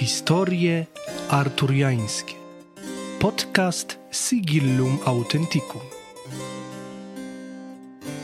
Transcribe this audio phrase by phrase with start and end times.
[0.00, 0.86] Historie
[1.28, 2.34] arturiańskie.
[3.18, 5.80] Podcast Sigillum Authenticum.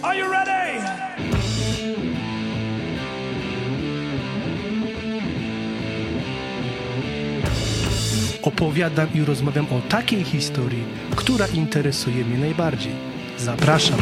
[0.02, 0.80] Are you ready?
[8.42, 10.84] Opowiadam i rozmawiam o takiej historii,
[11.16, 12.92] która interesuje mnie najbardziej.
[13.38, 13.98] Zapraszam.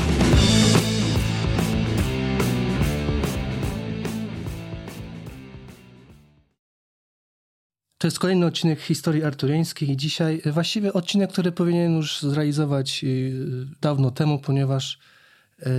[8.04, 13.04] To jest kolejny odcinek historii arturiańskiej i dzisiaj e, właściwie odcinek, który powinien już zrealizować
[13.04, 13.06] e,
[13.80, 14.98] dawno temu, ponieważ
[15.60, 15.70] e,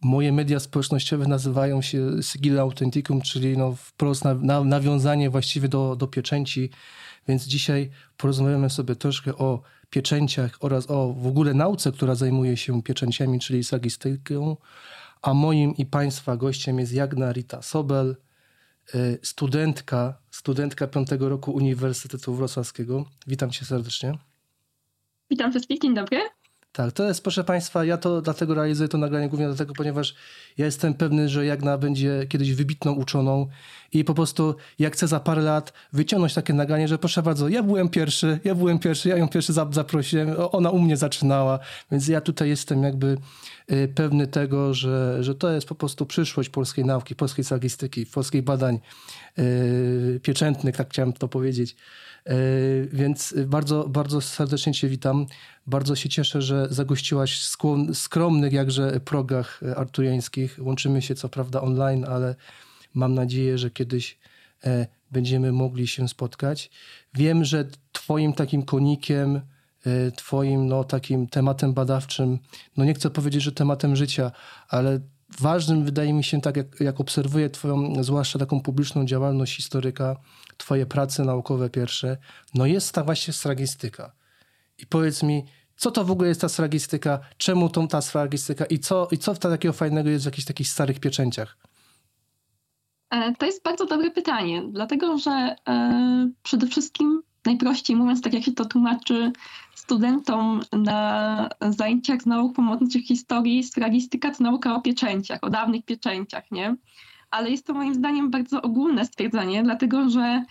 [0.00, 4.22] moje media społecznościowe nazywają się Sigilla Authenticum, czyli no wprost
[4.64, 6.70] nawiązanie właściwie do, do pieczęci.
[7.28, 12.82] Więc dzisiaj porozmawiamy sobie troszkę o pieczęciach oraz o w ogóle nauce, która zajmuje się
[12.82, 14.56] pieczęciami, czyli sagistyką.
[15.22, 18.16] A moim i Państwa gościem jest Jagna Rita Sobel–
[19.22, 23.04] studentka, studentka piątego roku Uniwersytetu Wrocławskiego.
[23.26, 24.18] Witam cię serdecznie.
[25.30, 26.20] Witam wszystkich, dzień dobry.
[26.72, 30.14] Tak, to jest, proszę Państwa, ja to dlatego realizuję to nagranie głównie dlatego, ponieważ
[30.58, 33.46] ja jestem pewny, że Jagna będzie kiedyś wybitną uczoną
[33.92, 37.62] i po prostu jak chcę za parę lat wyciągnąć takie nagranie, że proszę bardzo, ja
[37.62, 41.58] byłem pierwszy, ja byłem pierwszy, ja ją pierwszy zaprosiłem, ona u mnie zaczynała,
[41.90, 43.16] więc ja tutaj jestem jakby
[43.72, 48.42] y, pewny tego, że, że to jest po prostu przyszłość polskiej nauki, polskiej sagistyki, polskich
[48.42, 48.78] badań
[49.36, 51.76] yy, pieczętnych, tak chciałem to powiedzieć.
[52.28, 52.34] E,
[52.92, 55.26] więc bardzo, bardzo serdecznie Cię witam.
[55.66, 57.56] Bardzo się cieszę, że zagościłaś w
[57.94, 60.58] skromnych jakże progach arturiańskich.
[60.60, 62.34] Łączymy się co prawda online, ale
[62.94, 64.18] mam nadzieję, że kiedyś
[64.64, 66.70] e, będziemy mogli się spotkać.
[67.14, 69.40] Wiem, że Twoim takim konikiem,
[69.86, 72.38] e, Twoim no, takim tematem badawczym,
[72.76, 74.32] no nie chcę powiedzieć, że tematem życia,
[74.68, 75.00] ale
[75.40, 80.16] ważnym wydaje mi się, tak jak, jak obserwuję Twoją, zwłaszcza taką publiczną działalność historyka,
[80.58, 82.16] Twoje prace naukowe pierwsze,
[82.54, 84.12] no jest ta właśnie sragistyka.
[84.78, 85.44] I powiedz mi,
[85.76, 89.34] co to w ogóle jest ta sragistyka, czemu tą ta sragistyka i co, i co
[89.34, 91.56] takiego fajnego jest w jakichś takich starych pieczęciach?
[93.10, 98.44] E, to jest bardzo dobre pytanie, dlatego że e, przede wszystkim, najprościej mówiąc, tak jak
[98.44, 99.32] się to tłumaczy
[99.74, 106.50] studentom na zajęciach z nauk pomocniczych historii, sragistyka to nauka o pieczęciach, o dawnych pieczęciach,
[106.50, 106.76] nie?
[107.30, 110.44] Ale jest to moim zdaniem bardzo ogólne stwierdzenie, dlatego że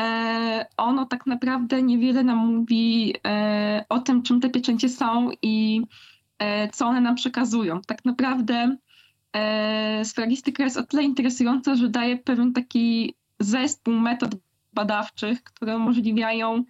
[0.00, 5.82] e, ono tak naprawdę niewiele nam mówi e, o tym, czym te pieczęcie są i
[6.38, 7.80] e, co one nam przekazują.
[7.86, 8.76] Tak naprawdę
[10.04, 14.30] sfragistyka jest o tyle interesująca, że daje pewien taki zespół metod
[14.72, 16.64] badawczych, które umożliwiają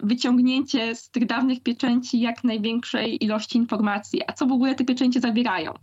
[0.00, 4.22] wyciągnięcie z tych dawnych pieczęci jak największej ilości informacji.
[4.26, 5.74] A co w ogóle te pieczęcie zawierają?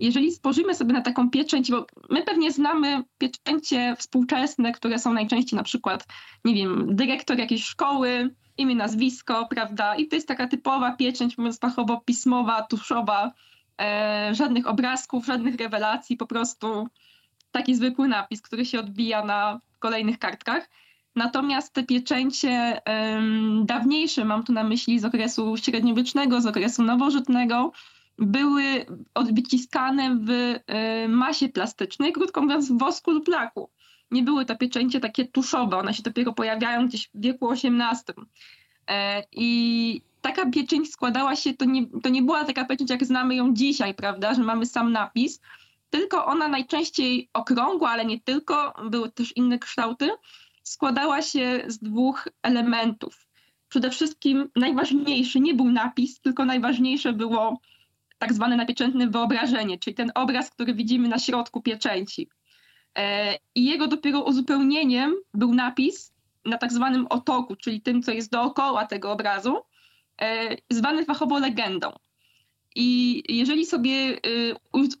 [0.00, 5.56] Jeżeli spojrzymy sobie na taką pieczęć, bo my pewnie znamy pieczęcie współczesne, które są najczęściej
[5.56, 6.06] na przykład,
[6.44, 9.96] nie wiem, dyrektor jakiejś szkoły, imię, nazwisko, prawda?
[9.96, 13.32] I to jest taka typowa pieczęć, mówiąc fachowo, pismowa, tuszowa,
[13.80, 16.88] e, żadnych obrazków, żadnych rewelacji, po prostu
[17.50, 20.68] taki zwykły napis, który się odbija na kolejnych kartkach.
[21.16, 27.72] Natomiast te pieczęcie um, dawniejsze, mam tu na myśli z okresu średniowiecznego, z okresu nowożytnego,
[28.18, 30.30] były odwyciskane w
[30.66, 33.70] e, masie plastycznej, krótko mówiąc w wosku lub laku.
[34.10, 38.26] Nie były to pieczęcie takie tuszowe, one się dopiero pojawiają gdzieś w wieku XVIII.
[38.88, 43.34] E, I taka pieczęć składała się, to nie, to nie była taka pieczęć, jak znamy
[43.34, 45.40] ją dzisiaj, prawda, że mamy sam napis,
[45.90, 50.10] tylko ona najczęściej okrągła, ale nie tylko, były też inne kształty,
[50.62, 53.28] składała się z dwóch elementów.
[53.68, 57.60] Przede wszystkim najważniejszy nie był napis, tylko najważniejsze było
[58.18, 62.28] tak zwane napieczętne wyobrażenie, czyli ten obraz, który widzimy na środku pieczęci.
[62.98, 66.12] E, I jego dopiero uzupełnieniem był napis
[66.44, 69.56] na tak zwanym otoku, czyli tym, co jest dookoła tego obrazu,
[70.20, 71.92] e, zwany fachowo legendą.
[72.74, 74.18] I jeżeli sobie e,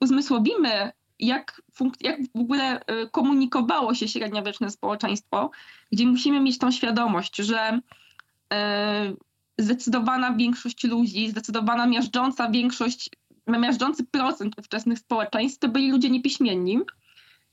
[0.00, 1.62] uzmysłowimy, jak,
[2.00, 2.80] jak w ogóle
[3.12, 5.50] komunikowało się średniowieczne społeczeństwo,
[5.92, 7.80] gdzie musimy mieć tą świadomość, że
[9.58, 13.10] zdecydowana większość ludzi, zdecydowana miażdżąca większość,
[13.46, 16.78] miażdżący procent ówczesnych społeczeństw to byli ludzie niepiśmienni,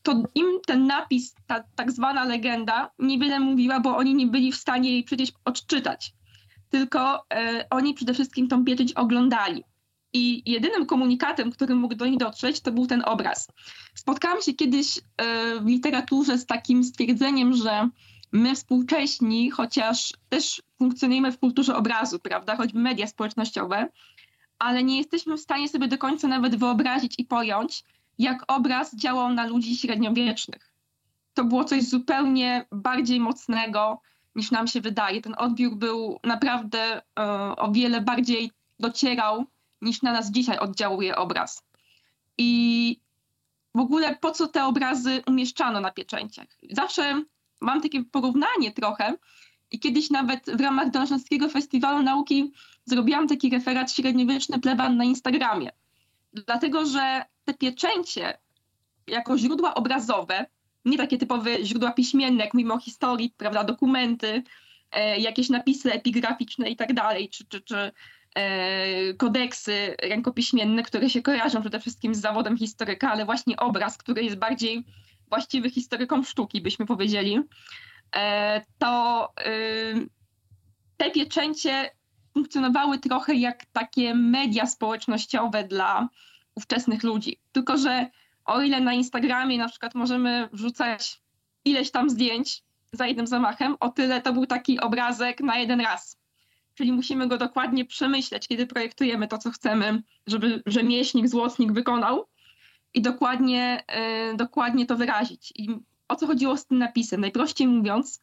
[0.03, 4.55] to im ten napis, ta tak zwana legenda niewiele mówiła, bo oni nie byli w
[4.55, 6.13] stanie jej przecież odczytać.
[6.69, 9.63] Tylko e, oni przede wszystkim tą pieczęć oglądali.
[10.13, 13.47] I jedynym komunikatem, który mógł do nich dotrzeć, to był ten obraz.
[13.95, 17.89] Spotkałam się kiedyś e, w literaturze z takim stwierdzeniem, że
[18.35, 23.89] my współcześni, chociaż też funkcjonujemy w kulturze obrazu, prawda, choćby media społecznościowe,
[24.59, 27.83] ale nie jesteśmy w stanie sobie do końca nawet wyobrazić i pojąć,
[28.17, 30.71] jak obraz działał na ludzi średniowiecznych.
[31.33, 34.01] to było coś zupełnie bardziej mocnego
[34.35, 35.21] niż nam się wydaje.
[35.21, 37.01] Ten odbiór był naprawdę e,
[37.55, 39.45] o wiele bardziej docierał
[39.81, 41.63] niż na nas dzisiaj oddziałuje obraz.
[42.37, 42.99] I
[43.75, 46.47] w ogóle po co te obrazy umieszczano na pieczęciach?
[46.71, 47.23] Zawsze
[47.61, 49.13] mam takie porównanie trochę
[49.71, 52.51] i kiedyś nawet w ramach Dolnośląskiego Festiwalu Nauki
[52.85, 55.69] zrobiłam taki referat średniowieczny pleban na Instagramie.
[56.33, 58.37] Dlatego, że te pieczęcie
[59.07, 60.45] jako źródła obrazowe,
[60.85, 64.43] nie takie typowe źródła piśmienne, jak mówimy o historii, prawda, dokumenty,
[64.91, 67.91] e, jakieś napisy epigraficzne i tak dalej, czy, czy, czy
[68.35, 74.23] e, kodeksy rękopiśmienne, które się kojarzą przede wszystkim z zawodem historyka, ale właśnie obraz, który
[74.23, 74.85] jest bardziej
[75.35, 77.39] właściwy historykom sztuki, byśmy powiedzieli,
[78.15, 80.09] e, to y,
[80.97, 81.89] te pieczęcie
[82.33, 86.09] funkcjonowały trochę jak takie media społecznościowe dla
[86.55, 87.39] ówczesnych ludzi.
[87.51, 88.09] Tylko, że
[88.45, 91.21] o ile na Instagramie na przykład możemy wrzucać
[91.65, 96.17] ileś tam zdjęć za jednym zamachem, o tyle to był taki obrazek na jeden raz.
[96.73, 102.27] Czyli musimy go dokładnie przemyśleć, kiedy projektujemy to, co chcemy, żeby rzemieślnik, złotnik wykonał
[102.95, 103.83] i dokładnie,
[104.29, 105.53] yy, dokładnie to wyrazić.
[105.55, 107.21] I o co chodziło z tym napisem?
[107.21, 108.21] Najprościej mówiąc,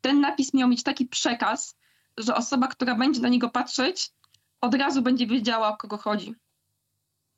[0.00, 1.76] ten napis miał mieć taki przekaz,
[2.18, 4.10] że osoba, która będzie na niego patrzeć,
[4.60, 6.34] od razu będzie wiedziała, o kogo chodzi.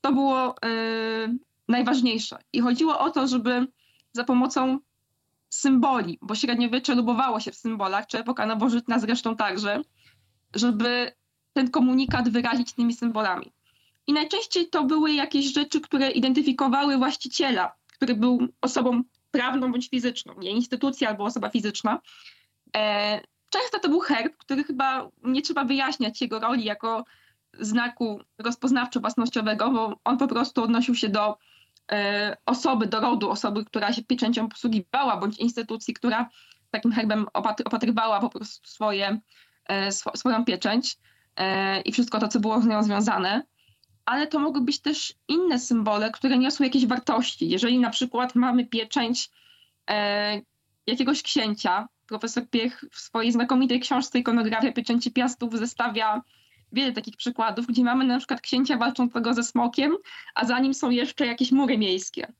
[0.01, 1.39] To było yy,
[1.69, 2.39] najważniejsze.
[2.53, 3.67] I chodziło o to, żeby
[4.13, 4.79] za pomocą
[5.49, 9.83] symboli, bo średniowiecze lubowało się w symbolach, czy epoka nowożytna zresztą także,
[10.55, 11.13] żeby
[11.53, 13.53] ten komunikat wyrazić tymi symbolami.
[14.07, 20.35] I najczęściej to były jakieś rzeczy, które identyfikowały właściciela, który był osobą prawną bądź fizyczną,
[20.39, 22.01] nie instytucja albo osoba fizyczna.
[22.77, 23.21] E,
[23.51, 27.05] często to był herb, który chyba nie trzeba wyjaśniać jego roli jako
[27.61, 31.39] znaku rozpoznawczo-własnościowego, bo on po prostu odnosił się do
[31.93, 36.29] e, osoby, do rodu osoby, która się pieczęcią posługiwała, bądź instytucji, która
[36.71, 37.27] takim herbem
[37.65, 39.21] opatrywała po prostu swoje,
[39.69, 40.97] e, sw swoją pieczęć
[41.85, 43.43] i wszystko to, co było z nią związane.
[44.07, 47.49] Ale to mogły być też inne symbole, które niosły jakieś wartości.
[47.49, 49.31] Jeżeli na przykład mamy pieczęć
[50.87, 56.23] jakiegoś księcia, profesor Piech w swojej znakomitej książce Ikonografia Pieczęci Piastów zestawia
[56.73, 59.97] wiele takich przykładów, gdzie mamy na przykład księcia walczącego ze smokiem,
[60.35, 62.33] a za nim są jeszcze jakieś mury miejskie.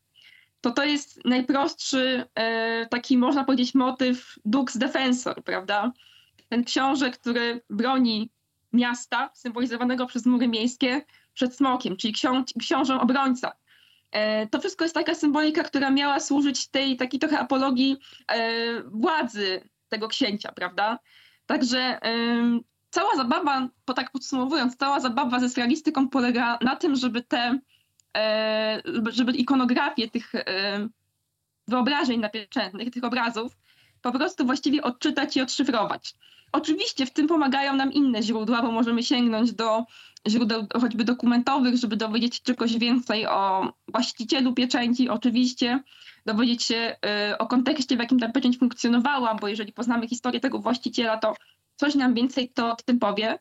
[0.61, 5.93] To to jest najprostszy e, taki, można powiedzieć, motyw Dux Defensor, prawda?
[6.49, 8.31] Ten książę, który broni
[8.73, 11.03] miasta, symbolizowanego przez mury miejskie,
[11.37, 13.53] przed smokiem, czyli książ książę obrońca.
[14.13, 17.97] E, to wszystko jest taka symbolika, która miała służyć tej takiej trochę apologii
[18.29, 20.99] e, władzy tego księcia, prawda?
[21.47, 21.99] Także
[22.97, 27.59] cała zabawa, po tak podsumowując, cała zabawa ze realistyką polega na tym, żeby te,
[28.17, 30.43] e, żeby ikonografię tych e,
[31.69, 33.57] wyobrażeń napieczętnych, tych obrazów,
[34.03, 36.15] po prostu właściwie odczytać i odszyfrować.
[36.53, 39.85] Oczywiście w tym pomagają nam inne źródła, bo możemy sięgnąć do
[40.29, 45.83] źródeł choćby dokumentowych, żeby dowiedzieć się czegoś więcej o właścicielu pieczęci, oczywiście,
[46.27, 50.59] dowiedzieć się e, o kontekście, w jakim ta pieczęć funkcjonowała, bo jeżeli poznamy historię tego
[50.59, 51.35] właściciela, to
[51.77, 53.39] coś nam więcej to o tym powie.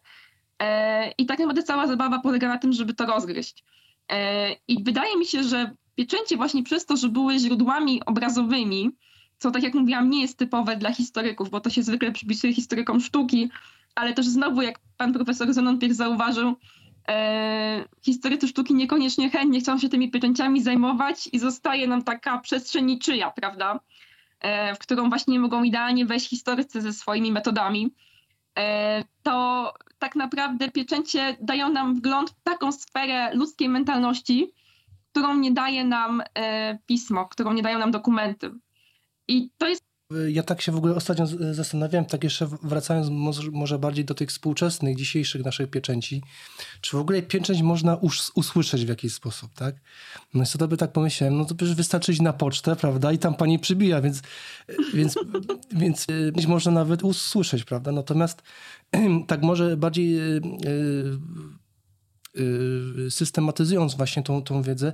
[0.62, 3.64] E, I tak naprawdę cała zabawa polega na tym, żeby to rozgryźć.
[4.12, 8.92] E, I wydaje mi się, że pieczęcie właśnie przez to, że były źródłami obrazowymi,
[9.38, 13.00] co tak jak mówiłam, nie jest typowe dla historyków, bo to się zwykle przypisuje historykom
[13.00, 13.50] sztuki,
[13.96, 16.56] ale też znowu, jak pan profesor Zenon Piech zauważył,
[17.08, 22.86] e, historycy sztuki niekoniecznie chętnie chcą się tymi pieczęciami zajmować i zostaje nam taka przestrzeń
[22.86, 23.80] niczyja, prawda,
[24.40, 27.94] e, w którą właśnie mogą idealnie wejść historycy ze swoimi metodami.
[28.58, 34.52] E, to tak naprawdę pieczęcie dają nam wgląd w taką sferę ludzkiej mentalności,
[35.12, 38.52] którą nie daje nam e, pismo, którą nie dają nam dokumenty.
[39.28, 39.86] I to jest
[40.28, 43.10] ja tak się w ogóle ostatnio zastanawiałem, tak jeszcze wracając
[43.52, 46.24] może bardziej do tych współczesnych, dzisiejszych naszych pieczęci,
[46.82, 47.98] czy w ogóle pieczęć można
[48.36, 49.76] usłyszeć w jakiś sposób, tak?
[50.34, 53.36] No i by tak pomyślałem, no to przecież wystarczy iść na pocztę, prawda, i tam
[53.36, 54.22] pani przybija, więc,
[54.94, 55.16] więc,
[55.82, 57.92] więc e, można nawet usłyszeć, prawda?
[57.92, 58.44] Natomiast
[59.28, 60.20] tak może bardziej
[63.10, 64.94] systematyzując właśnie tą, tą wiedzę,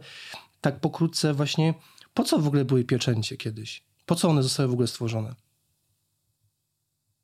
[0.62, 1.74] tak pokrótce właśnie,
[2.14, 3.91] po co w ogóle były pieczęcie kiedyś?
[4.12, 5.34] Po co one zostały w ogóle stworzone?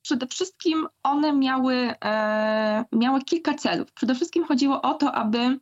[0.02, 3.92] Przede wszystkim one miały, e, miały kilka celów.
[3.92, 5.60] Przede wszystkim chodziło o to, aby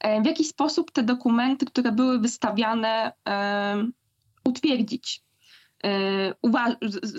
[0.00, 3.84] e, w jakiś sposób te dokumenty, które były wystawiane, e,
[4.44, 5.22] utwierdzić.
[5.84, 6.34] E,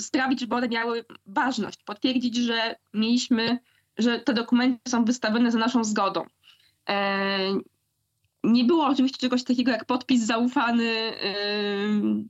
[0.01, 3.59] sprawić, żeby one miały ważność, potwierdzić, że mieliśmy,
[3.97, 6.25] że te dokumenty są wystawione za naszą zgodą.
[6.89, 7.39] E,
[8.43, 11.11] nie było oczywiście czegoś takiego jak podpis zaufany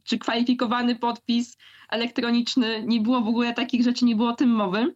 [0.04, 1.58] czy kwalifikowany podpis
[1.90, 2.84] elektroniczny.
[2.88, 4.96] Nie było w ogóle takich rzeczy, nie było o tym mowy.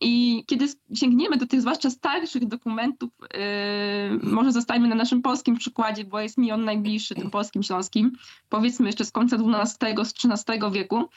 [0.00, 6.04] I kiedy sięgniemy do tych zwłaszcza starszych dokumentów, yy, może zostajmy na naszym polskim przykładzie,
[6.04, 8.12] bo jest mi on najbliższy, tym polskim śląskim,
[8.48, 11.08] powiedzmy jeszcze z końca XII, z XIII wieku,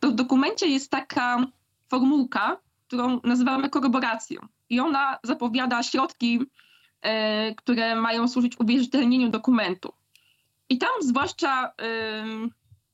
[0.00, 1.46] to w dokumencie jest taka
[1.88, 4.40] formułka, którą nazywamy korroboracją.
[4.70, 6.40] I ona zapowiada środki,
[7.56, 9.92] które mają służyć uwierzytelnieniu dokumentu.
[10.68, 12.48] I tam zwłaszcza yy,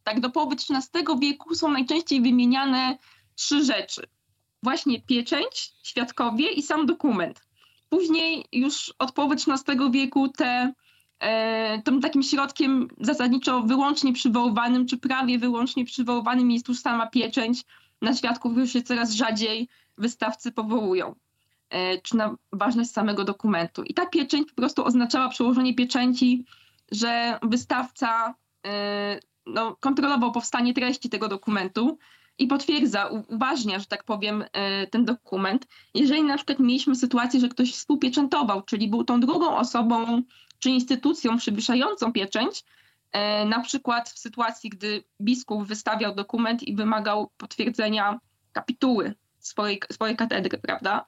[0.04, 2.98] tak do połowy XIII wieku są najczęściej wymieniane
[3.34, 4.06] trzy rzeczy–
[4.62, 7.40] właśnie pieczęć, świadkowie i sam dokument.
[7.88, 10.72] Później już od połowy XIII wieku te,
[11.18, 17.62] e, tym takim środkiem zasadniczo wyłącznie przywoływanym, czy prawie wyłącznie przywoływanym jest już sama pieczęć.
[18.02, 21.14] Na świadków już się coraz rzadziej wystawcy powołują, e,
[22.02, 23.82] czy na ważność samego dokumentu.
[23.82, 26.44] I ta pieczęć po prostu oznaczała przełożenie pieczęci,
[26.92, 28.34] że wystawca
[28.66, 31.98] e, no, kontrolował powstanie treści tego dokumentu,
[32.38, 35.66] i potwierdza, uważnia, że tak powiem, e, ten dokument.
[35.94, 40.22] Jeżeli na przykład mieliśmy sytuację, że ktoś współpieczętował, czyli był tą drugą osobą
[40.58, 42.64] czy instytucją przywyższającą pieczęć,
[43.12, 48.20] e, na przykład w sytuacji, gdy biskup wystawiał dokument i wymagał potwierdzenia
[48.52, 51.06] kapituły swojej, swojej katedry, prawda?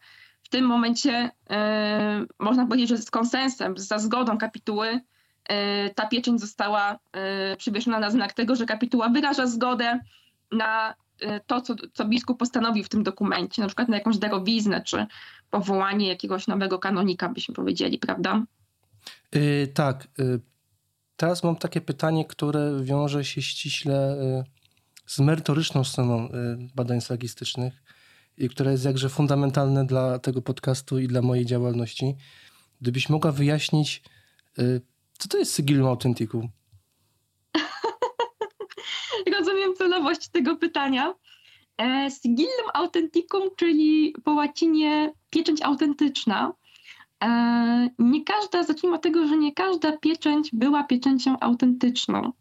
[0.54, 5.00] Tym momencie e, można powiedzieć, że z konsensem, za zgodą kapituły
[5.94, 6.98] ta pieczęć została
[7.58, 10.00] przywieszona na znak tego, że kapituła wyraża zgodę
[10.52, 14.82] na E, to, co, co biskup postanowił w tym dokumencie, na przykład na jakąś darowiznę,
[14.82, 15.06] czy
[15.50, 18.42] powołanie jakiegoś nowego kanonika, byśmy powiedzieli, prawda?
[19.32, 20.08] Yy, tak.
[20.18, 20.40] Yy,
[21.16, 24.44] teraz mam takie pytanie, które wiąże się ściśle yy,
[25.06, 26.28] z merytoryczną stroną
[26.74, 27.82] badań slagistycznych
[28.38, 32.16] i które jest jakże fundamentalne dla tego podcastu i dla mojej działalności.
[32.80, 34.02] Gdybyś mogła wyjaśnić,
[35.18, 36.48] co to jest Sigillum Authenticum?
[39.38, 41.14] rozumiem celowość tego pytania.
[41.80, 46.52] E, sigillum authenticum, czyli po łacinie pieczęć autentyczna.
[47.24, 52.32] E, nie każda, zacznijmy od tego, że nie każda pieczęć była pieczęcią autentyczną.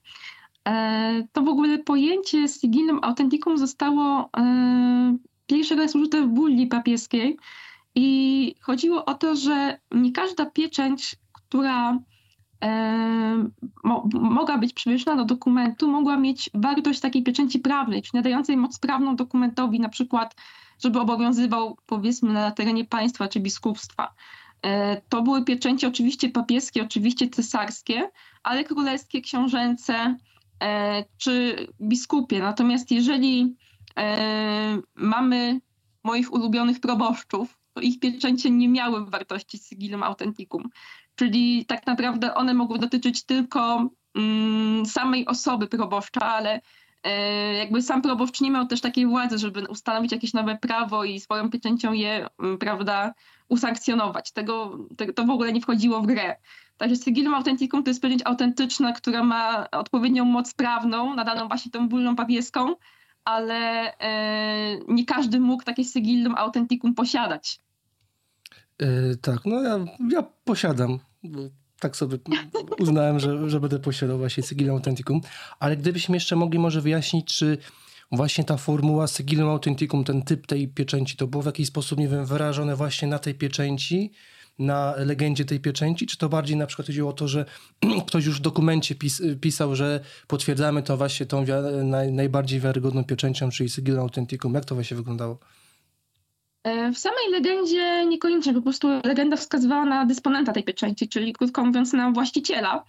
[0.68, 4.30] E, to w ogóle pojęcie sigillum authenticum zostało
[5.48, 7.38] pierwszy raz użyte w bulli papieskiej
[7.96, 12.00] i chodziło o to, że nie każda pieczęć, która
[13.84, 18.80] mo, mogła być przywieszona do dokumentu, mogła mieć wartość takiej pieczęci prawnej, czyli nadającej moc
[18.80, 20.36] prawną dokumentowi, na przykład,
[20.84, 24.14] żeby obowiązywał powiedzmy na terenie państwa czy biskupstwa.
[24.62, 28.10] E, to były pieczęcie oczywiście papieskie, oczywiście cesarskie,
[28.44, 30.18] ale królewskie, książęce
[30.64, 32.40] e, czy biskupie.
[32.40, 33.73] Natomiast jeżeli e,
[34.96, 35.62] mamy
[36.04, 40.70] moich ulubionych proboszczów, to ich pieczęcie nie miały wartości sigillum authenticum.
[41.16, 46.62] Czyli tak naprawdę one mogły dotyczyć tylko mm, samej osoby proboszcza, ale
[47.04, 51.20] e, jakby sam proboszcz nie miał też takiej władzy, żeby ustanowić jakieś nowe prawo i
[51.20, 53.14] swoją pieczęcią je, mm, prawda,
[53.50, 54.32] usankcjonować.
[54.32, 56.36] Tego, te, to w ogóle nie wchodziło w grę.
[56.78, 61.90] Także Sigillum Authenticum to jest pieczęć autentyczna, która ma odpowiednią moc prawną, nadaną właśnie tą
[61.90, 62.76] bullą papieską,
[63.26, 67.60] ale e, nie każdy mógł takie Sigillum Authenticum posiadać.
[68.80, 71.00] Yy, tak, no ja, ja posiadam.
[71.80, 72.18] Tak sobie
[72.80, 75.22] uznałem, że, że będę posiadał właśnie Sigillum Authenticum.
[75.60, 77.58] Ale gdybyśmy jeszcze mogli może wyjaśnić, czy
[78.12, 82.08] właśnie ta formuła Sigillum Authenticum, ten typ tej pieczęci, to było w jakiś sposób, nie
[82.08, 84.12] wiem, wyrażone właśnie na tej pieczęci,
[84.60, 87.46] na legendzie tej pieczęci, czy to bardziej na przykład chodziło o to, że
[88.08, 91.46] ktoś już w dokumencie pis, pisał, że potwierdzamy to właśnie tą
[91.84, 94.54] naj, najbardziej wiarygodną pieczęcią, czyli Sigillum Authenticum.
[94.54, 95.40] Jak to właśnie wyglądało?
[96.64, 101.66] E, w samej legendzie niekoniecznie, po prostu legenda wskazywała na dysponenta tej pieczęci, czyli krótko
[101.66, 102.84] mówiąc na właściciela.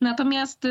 [0.00, 0.68] Natomiast y,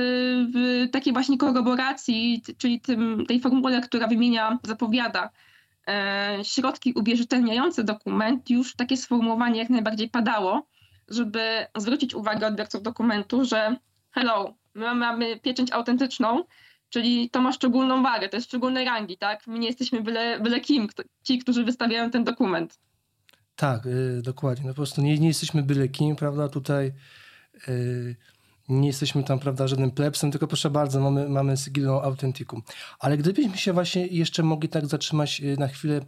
[0.53, 5.52] w takiej właśnie korroboracji, czyli tym, tej formule, która wymienia, zapowiada e,
[6.44, 10.68] środki uwierzytelniające dokument, już takie sformułowanie jak najbardziej padało,
[11.08, 13.75] żeby zwrócić uwagę odbiorców dokumentu, że
[14.12, 16.44] hello, my mamy pieczęć autentyczną,
[16.94, 19.48] Czyli to ma szczególną wagę, to jest szczególnej rangi, tak?
[19.48, 20.88] My nie jesteśmy byle, byle kim,
[21.24, 22.80] ci, którzy wystawiają ten dokument.
[23.56, 24.66] Tak, yy, dokładnie.
[24.66, 26.50] No po prostu nie, nie jesteśmy byle kim, prawda?
[26.50, 26.94] Tutaj
[27.68, 28.16] yy,
[28.70, 32.62] nie jesteśmy tam, prawda, żadnym plebsem, tylko proszę bardzo, mamy, mamy Sigillum Authenticum.
[33.00, 36.01] Ale gdybyśmy się właśnie jeszcze mogli tak zatrzymać y, na chwilę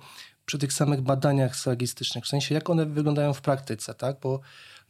[0.46, 4.20] przy tych samych badaniach sagistycznych, w sensie jak one wyglądają w praktyce, tak?
[4.22, 4.40] Bo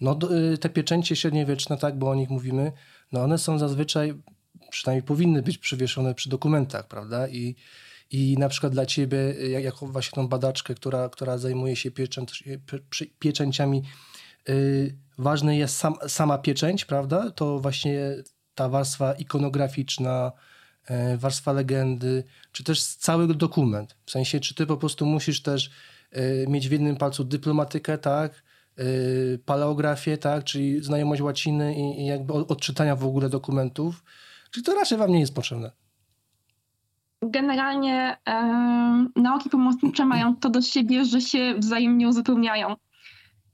[0.01, 0.19] no,
[0.53, 2.71] y, te pieczęcie średniowieczne, tak, bo o nich mówimy,
[3.11, 4.13] no one są zazwyczaj
[4.69, 7.27] przynajmniej powinny być przywieszone przy dokumentach, prawda?
[7.27, 7.55] I,
[8.11, 9.17] i na przykład dla ciebie,
[9.61, 12.31] jako właśnie tą badaczkę, która, która zajmuje się pieczęt,
[13.19, 13.83] pieczęciami,
[14.47, 17.31] yy, ważny jest sam, sama pieczęć, prawda?
[17.31, 17.99] To właśnie
[18.55, 20.31] ta warstwa ikonograficzna,
[20.87, 23.95] e, warstwa legendy, czy też cały dokument.
[24.05, 25.69] W sensie, czy ty po prostu musisz też
[26.11, 28.43] e, mieć w jednym palcu dyplomatykę, tak?
[28.77, 28.83] E,
[29.45, 30.43] paleografię, tak?
[30.43, 34.03] Czyli znajomość łaciny i, i jakby odczytania w ogóle dokumentów.
[34.51, 35.71] Czy to raczej wam nie jest potrzebne?
[37.21, 42.75] Generalnie e, nauki pomocnicze mają to do siebie, że się wzajemnie uzupełniają.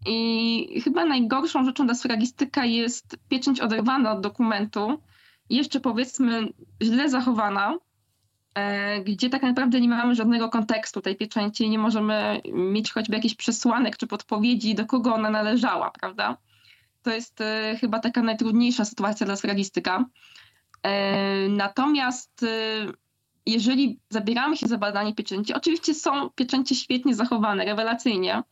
[0.05, 5.01] I chyba najgorszą rzeczą dla sfragistyka jest pieczęć oderwana od dokumentu,
[5.49, 6.47] jeszcze powiedzmy
[6.83, 7.77] źle zachowana,
[8.55, 13.35] e, gdzie tak naprawdę nie mamy żadnego kontekstu tej pieczęci, nie możemy mieć choćby jakichś
[13.35, 16.37] przesłanek czy podpowiedzi, do kogo ona należała, prawda?
[17.03, 20.05] To jest e, chyba taka najtrudniejsza sytuacja dla sfragistyka.
[20.83, 22.45] E, natomiast
[23.45, 28.43] jeżeli zabieramy się za badanie pieczęci, oczywiście są pieczęcie świetnie zachowane, rewelacyjnie,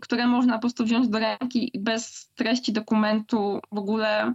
[0.00, 4.34] które można po prostu wziąć do ręki i bez treści dokumentu w ogóle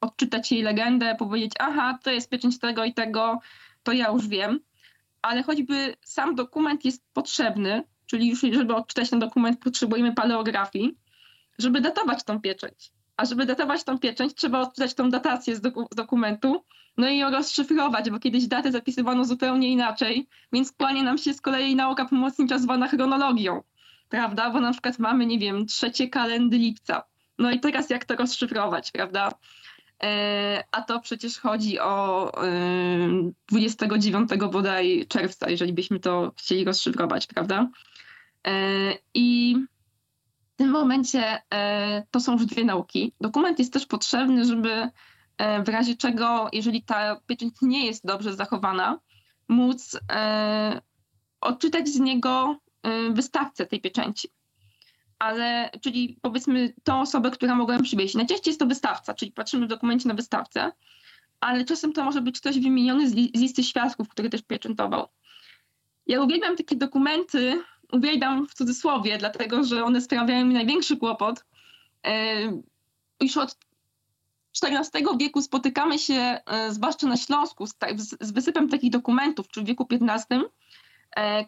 [0.00, 3.38] odczytać jej legendę, powiedzieć, aha, to jest pieczęć tego i tego,
[3.82, 4.60] to ja już wiem.
[5.22, 10.96] Ale choćby sam dokument jest potrzebny, czyli już żeby odczytać ten dokument, potrzebujemy paleografii,
[11.58, 12.92] żeby datować tą pieczęć.
[13.16, 16.64] A żeby datować tą pieczęć, trzeba odczytać tą datację z, doku z dokumentu,
[16.96, 21.40] no i ją rozszyfrować, bo kiedyś datę zapisywano zupełnie inaczej, więc kłania nam się z
[21.40, 23.62] kolei nauka pomocnicza zwana chronologią
[24.08, 24.50] prawda?
[24.50, 27.02] Bo na przykład mamy, nie wiem, trzecie kalendy lipca.
[27.38, 29.30] No i teraz jak to rozszyfrować, prawda?
[30.02, 32.32] E, a to przecież chodzi o
[33.48, 37.68] 29 e, bodaj czerwca, jeżeli byśmy to chcieli rozszyfrować, prawda?
[38.46, 38.52] E,
[39.14, 39.56] I
[40.54, 41.42] w tym momencie
[42.10, 43.12] to są już dwie nauki.
[43.20, 44.88] Dokument jest też potrzebny, żeby
[45.64, 48.98] w razie czego, jeżeli ta pieczęć nie jest dobrze zachowana,
[49.48, 49.98] móc
[51.40, 52.56] odczytać z niego
[53.10, 54.28] wystawcę tej pieczęci.
[55.18, 58.14] Ale, czyli powiedzmy tą osobę, która mogła ją przywieźć.
[58.14, 60.72] Najczęściej jest to wystawca, czyli patrzymy w dokumencie na wystawcę,
[61.40, 65.08] ale czasem to może być ktoś wymieniony z, listy świadków, który też pieczętował.
[66.06, 67.62] Ja uwielbiam takie dokumenty,
[67.92, 71.44] uwielbiam w cudzysłowie, dlatego że one sprawiają mi największy kłopot.
[72.06, 72.62] Y,
[73.20, 73.56] już od
[74.62, 77.74] XIV wieku spotykamy się, y, zwłaszcza na Śląsku, z,
[78.20, 80.26] z wysypem takich dokumentów, czy w wieku XV,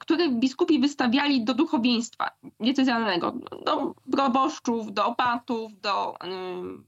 [0.00, 3.34] które biskupi wystawiali do duchowieństwa diecezjalnego,
[3.66, 6.14] do proboszczów, do opatów, do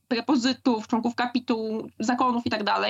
[0.09, 2.65] prepozytów, członków kapitułu, zakonów itd.
[2.65, 2.85] Tak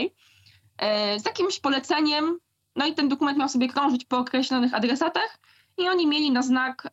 [0.78, 2.38] e, z jakimś poleceniem,
[2.76, 5.38] no i ten dokument miał sobie krążyć po określonych adresatach
[5.78, 6.88] i oni mieli na znak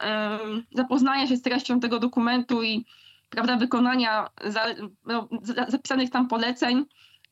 [0.75, 2.85] zapoznania się z treścią tego dokumentu i
[3.29, 4.65] prawda, wykonania za,
[5.05, 5.27] no,
[5.67, 6.85] zapisanych tam poleceń,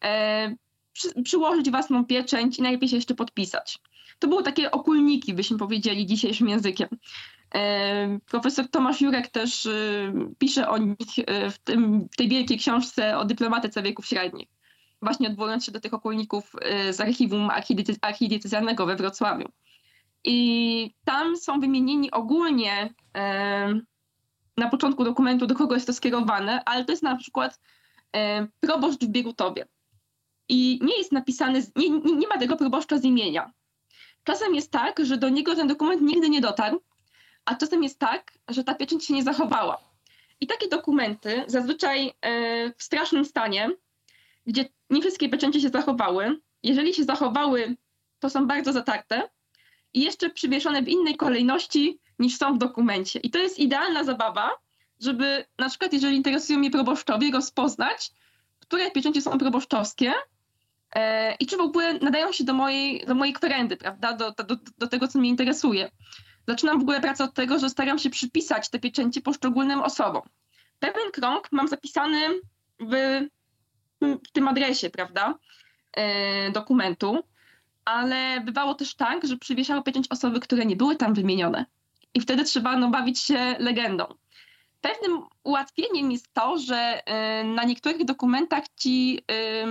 [0.03, 0.55] e,
[0.93, 3.79] przy, przyłożyć własną pieczęć i najlepiej się jeszcze podpisać.
[4.19, 6.89] To były takie okulniki, byśmy powiedzieli dzisiejszym językiem.
[7.55, 9.71] E, profesor Tomasz Jurek też e,
[10.37, 10.97] pisze o nich
[11.27, 14.47] e, w, tym, w tej wielkiej książce o dyplomatyce wieków średnich,
[15.01, 16.51] właśnie odwołując się do tych okulników
[16.91, 17.49] z archiwum
[18.01, 19.49] archidiecezjalnego we Wrocławiu.
[20.23, 22.93] I tam są wymienieni ogólnie
[24.57, 27.59] na początku dokumentu, do kogo jest to skierowane, ale to jest na przykład
[28.59, 29.67] proboszcz w Biegutowie.
[30.49, 33.51] I nie jest napisane, nie, nie ma tego proboszcza z imienia.
[34.25, 36.81] Czasem jest tak, że do niego ten dokument nigdy nie dotarł,
[37.45, 39.77] a czasem jest tak, że ta pieczęć się nie zachowała.
[40.41, 43.69] I takie dokumenty, zazwyczaj e, w strasznym stanie,
[44.45, 47.75] gdzie nie wszystkie pieczęcie się zachowały, jeżeli się zachowały,
[48.19, 49.29] to są bardzo zatarte
[49.93, 53.19] i jeszcze przywieszone w innej kolejności niż są w dokumencie.
[53.19, 54.51] I to jest idealna zabawa,
[54.99, 58.11] żeby na przykład, jeżeli interesują mnie proboszczowie, rozpoznać,
[58.59, 60.13] które pieczęcie są proboszczowskie,
[61.39, 64.87] i czy w ogóle nadają się do mojej, do mojej kwerendy, prawda, do, do, do
[64.87, 65.91] tego, co mnie interesuje.
[66.47, 70.21] Zaczynam w ogóle pracę od tego, że staram się przypisać te pieczęcie poszczególnym osobom.
[70.79, 72.19] Pewien krąg mam zapisany
[72.79, 73.21] w,
[74.01, 75.35] w tym adresie, prawda,
[75.93, 77.23] e, dokumentu,
[77.85, 81.65] ale bywało też tak, że przywieszały pieczęć osoby, które nie były tam wymienione.
[82.13, 84.05] I wtedy trzeba no, bawić się legendą.
[84.81, 89.19] Pewnym ułatwieniem jest to, że e, na niektórych dokumentach ci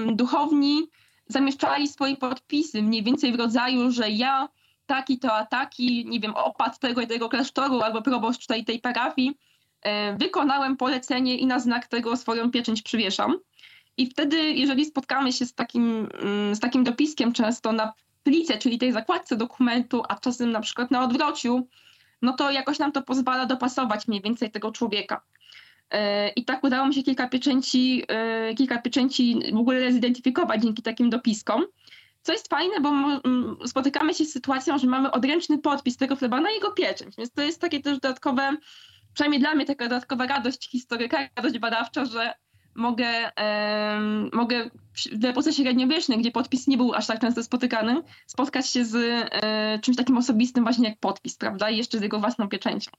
[0.06, 0.90] duchowni
[1.26, 4.48] zamieszczali swoje podpisy, mniej więcej w rodzaju, że ja
[4.86, 8.80] taki to a taki, nie wiem, opat tego i tego klasztoru albo proboszcz tej tej
[8.80, 9.38] parafii,
[9.82, 13.38] e, wykonałem polecenie i na znak tego swoją pieczęć przywieszam.
[13.96, 18.78] I wtedy, jeżeli spotkamy się z takim, mm, z takim dopiskiem często na plice, czyli
[18.78, 21.68] tej zakładce dokumentu, a czasem na przykład na odwrociu,
[22.22, 25.22] no to jakoś nam to pozwala dopasować mniej więcej tego człowieka.
[25.90, 30.82] E, I tak udało mi się kilka pieczęci, e, kilka pieczęci w ogóle zidentyfikować dzięki
[30.82, 31.64] takim dopiskom.
[32.22, 32.92] Co jest fajne, bo
[33.66, 37.42] spotykamy się z sytuacją, że mamy odręczny podpis tego chleba na jego pieczęć, więc to
[37.42, 38.56] jest takie też dodatkowe
[39.14, 42.34] przynajmniej dla mnie taka dodatkowa radość historyka, radość badawcza, że
[42.74, 43.30] mogę,
[44.32, 44.70] mogę
[45.12, 49.78] w epoce średniowiecznej, gdzie podpis nie był aż tak często spotykany, spotkać się z e,
[49.78, 51.70] czymś takim osobistym właśnie jak podpis, prawda?
[51.70, 52.90] I jeszcze z jego własną pieczęcią.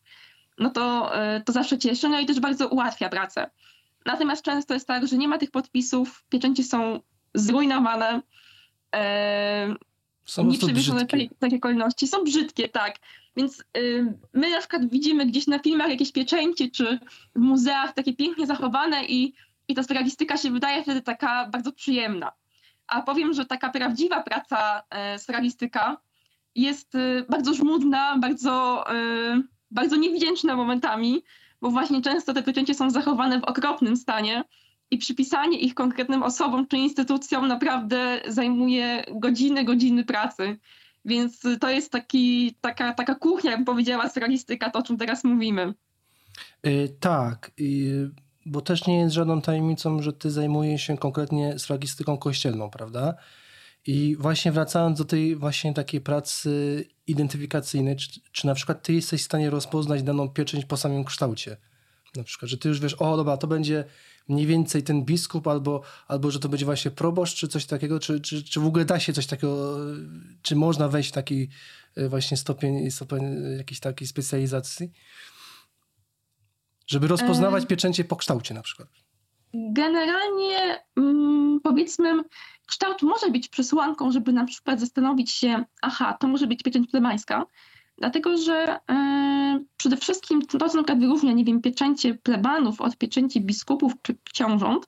[0.57, 3.49] No to, e, to zawsze cieszy, no i też bardzo ułatwia pracę.
[4.05, 6.99] Natomiast często jest tak, że nie ma tych podpisów, pieczęcie są
[7.33, 8.21] zrujnowane,
[8.95, 9.75] e,
[10.25, 11.17] Są po nie prostu przewieszone brzydkie.
[11.17, 12.07] takie, takie kolejności.
[12.07, 12.95] Są brzydkie, tak.
[13.37, 16.99] Więc y, my na przykład widzimy gdzieś na filmach jakieś pieczęcie, czy
[17.35, 19.33] w muzeach takie pięknie zachowane i,
[19.67, 22.31] i ta sferagistyka się wydaje wtedy taka bardzo przyjemna.
[22.87, 25.97] A powiem, że taka prawdziwa praca e, sferagistyka
[26.55, 29.43] jest y, bardzo żmudna, bardzo, y,
[29.75, 31.23] bardzo niewdzięczna momentami,
[31.61, 34.43] bo właśnie często te pieczęcie są zachowane w okropnym stanie
[34.91, 40.57] i przypisanie ich konkretnym osobom czy instytucjom naprawdę zajmuje godziny, godziny pracy.
[41.05, 45.73] Więc to jest taki, taka, taka kuchnia, jak powiedziała sferagistyka, to o czym teraz mówimy.
[46.67, 48.09] Y, tak, y,
[48.45, 53.13] bo też nie jest żadną tajemnicą, że ty zajmujesz się konkretnie sfragistyką kościelną, prawda?
[53.87, 59.21] I właśnie wracając do tej właśnie takiej pracy identyfikacyjnej, czy, czy na przykład ty jesteś
[59.21, 61.57] w stanie rozpoznać daną pieczęć po samym kształcie?
[62.15, 63.83] Na przykład, że ty już wiesz, o dobra, to będzie
[64.27, 68.19] mniej więcej ten biskup, albo, albo że to będzie właśnie proboszcz, czy coś takiego, czy,
[68.19, 69.77] czy, czy w ogóle da się coś takiego,
[70.41, 71.49] czy można wejść w taki
[71.97, 73.23] y, właśnie stopień, stopień
[73.57, 74.91] jakiejś takiej specjalizacji?
[76.87, 77.67] Żeby rozpoznawać Em.
[77.67, 78.87] pieczęcie po kształcie na przykład.
[79.53, 82.23] Generalnie mm, powiedzmy,
[82.65, 87.45] kształt może być przesłanką, żeby na przykład zastanowić się, aha, to może być pieczęć plemańska,
[87.97, 93.41] dlatego że e, przede wszystkim to, co na wyróżnia, nie wiem, pieczęcie plebanów od pieczęci
[93.41, 94.87] biskupów czy książąt,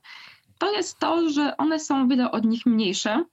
[0.57, 3.23] to jest to, że one są o wiele od nich mniejsze,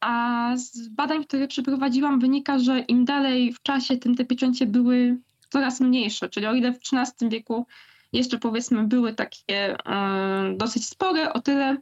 [0.00, 5.18] a z badań, które przeprowadziłam, wynika, że im dalej w czasie, tym te pieczęcie były
[5.48, 7.66] coraz mniejsze, czyli o ile w XIII wieku
[8.12, 11.76] jeszcze powiedzmy były takie e, dosyć spore, o tyle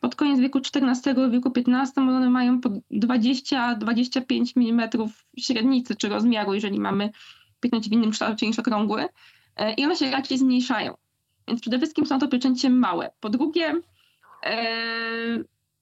[0.00, 4.90] pod koniec wieku XIV, wieku XV one mają po 20-25 mm
[5.38, 7.10] średnicy czy rozmiaru, jeżeli mamy
[7.60, 9.08] pieczęć w innym kształcie niż okrągły
[9.56, 10.94] e, i one się raczej zmniejszają.
[11.48, 13.10] Więc przede wszystkim są to pieczęcie małe.
[13.20, 13.74] Po drugie,
[14.46, 14.56] e,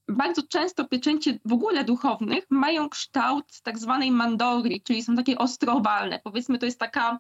[0.08, 6.20] bardzo często pieczęcie w ogóle duchownych mają kształt tak zwanej mandori, czyli są takie ostrowalne.
[6.24, 7.18] Powiedzmy, to jest taka,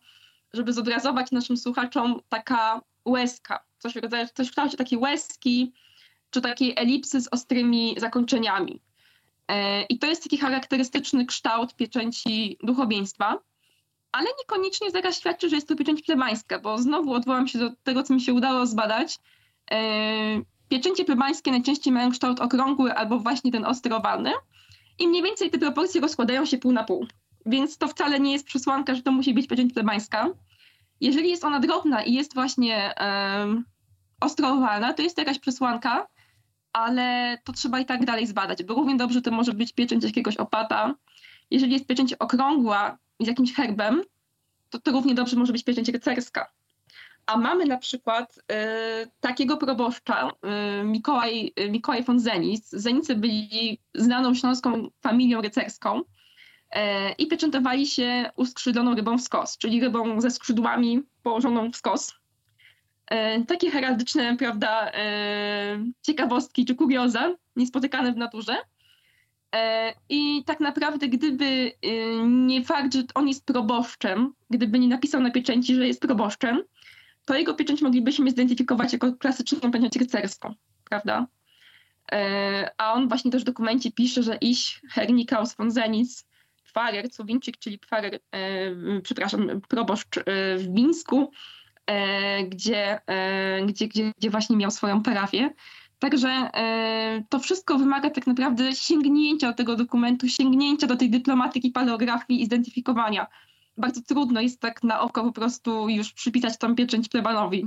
[0.52, 3.64] żeby zobrazować naszym słuchaczom, taka łezka.
[3.78, 5.72] Coś w, rodzaju, coś w kształcie takiej łezki,
[6.34, 8.80] czy takiej elipsy z ostrymi zakończeniami.
[9.48, 13.38] E, I to jest taki charakterystyczny kształt pieczęci duchowieństwa,
[14.12, 18.02] ale niekoniecznie zaraz świadczy, że jest to pieczęć plemańska, bo znowu odwołam się do tego,
[18.02, 19.18] co mi się udało zbadać.
[19.70, 24.32] E, Pieczęcie plebańskie najczęściej mają kształt okrągły albo właśnie ten ostrowalny
[24.98, 27.06] i mniej więcej te proporcje rozkładają się pół na pół.
[27.46, 30.30] Więc to wcale nie jest przesłanka, że to musi być pieczęć plebańska.
[31.00, 33.64] Jeżeli jest ona drobna i jest właśnie um,
[34.96, 36.06] to jest to jakaś przesłanka,
[36.74, 40.36] ale to trzeba i tak dalej zbadać, bo równie dobrze to może być pieczęć jakiegoś
[40.36, 40.94] opata.
[41.50, 44.02] Jeżeli jest pieczęć okrągła z jakimś herbem,
[44.70, 46.50] to to równie dobrze może być pieczęć rycerska.
[47.26, 50.30] A mamy na przykład y, takiego proboszcza,
[50.80, 52.68] y, Mikołaj, y, Mikołaj von Zenic.
[52.70, 56.02] Zenicy byli znaną śląską familią rycerską y,
[57.18, 62.23] i pieczętowali się uskrzydloną rybą w skos, czyli rybą ze skrzydłami położoną w skos.
[63.12, 64.92] Y, takie heraldyczne, prawda, y,
[66.02, 68.52] ciekawostki czy kurioza, niespotykane w naturze.
[68.54, 69.58] Y,
[70.08, 71.72] I tak naprawdę, gdyby
[72.26, 76.62] nie fakt, że on jest proboszczem, gdyby nie napisał na pieczęci, że jest proboszczem,
[77.24, 81.26] to jego pieczęć moglibyśmy zidentyfikować jako klasyczną pieczęć rycerską, prawda?
[82.12, 86.24] E, A on właśnie też w dokumencie pisze, że iś Hernikaus von Zenic,
[86.64, 90.22] Pfarrer Cuwinczyk, czyli e, przepraszam, proboszcz e,
[90.58, 91.63] w Mińsku, e,
[92.48, 95.50] gdzie, e, gdzie, gdzie, gdzie właśnie miał swoją parafię.
[95.98, 101.70] Także e, to wszystko wymaga tak naprawdę sięgnięcia do tego dokumentu, sięgnięcia do tej dyplomatyki,
[101.70, 103.26] paleografii i zidentyfikowania
[103.76, 107.66] bardzo trudno jest tak na oko po prostu już przypisać tą pieczęć plebanowi.